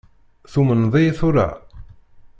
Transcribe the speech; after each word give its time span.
Tumneḍ-iyi 0.51 1.11
tura? 1.19 1.47